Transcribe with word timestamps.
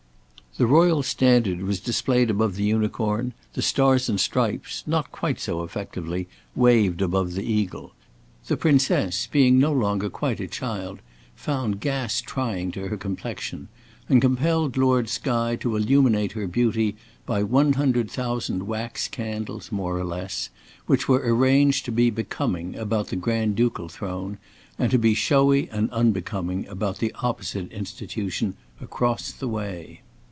The 0.57 0.67
Royal 0.67 1.01
Standard 1.01 1.61
was 1.63 1.79
displayed 1.79 2.29
above 2.29 2.57
the 2.57 2.65
Unicorn; 2.65 3.31
the 3.53 3.61
Stars 3.61 4.09
and 4.09 4.19
Stripes, 4.19 4.83
not 4.85 5.09
quite 5.09 5.39
so 5.39 5.63
effectively, 5.63 6.27
waved 6.57 7.01
above 7.01 7.35
the 7.35 7.41
Eagle. 7.43 7.93
The 8.47 8.57
Princess, 8.57 9.27
being 9.27 9.59
no 9.59 9.71
longer 9.71 10.09
quite 10.09 10.41
a 10.41 10.47
child, 10.49 10.99
found 11.37 11.79
gas 11.79 12.19
trying 12.19 12.73
to 12.73 12.89
her 12.89 12.97
complexion, 12.97 13.69
and 14.09 14.21
compelled 14.21 14.75
Lord 14.75 15.07
Skye 15.07 15.55
to 15.61 15.77
illuminate 15.77 16.33
her 16.33 16.47
beauty 16.47 16.97
by 17.25 17.43
one 17.43 17.71
hundred 17.73 18.11
thousand 18.11 18.63
wax 18.67 19.07
candies, 19.07 19.71
more 19.71 19.97
or 19.97 20.03
less, 20.03 20.49
which 20.85 21.07
were 21.07 21.23
arranged 21.23 21.85
to 21.85 21.93
be 21.93 22.09
becoming 22.09 22.75
about 22.75 23.07
the 23.07 23.15
Grand 23.15 23.55
ducal 23.55 23.87
throne, 23.87 24.37
and 24.77 24.91
to 24.91 24.99
be 24.99 25.13
showy 25.13 25.69
and 25.69 25.89
unbecoming 25.91 26.67
about 26.67 26.97
the 26.99 27.13
opposite 27.21 27.71
institution 27.71 28.55
across 28.81 29.31
the 29.31 29.47
way. 29.47 30.01